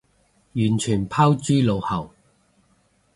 [0.53, 2.09] 完全拋諸腦後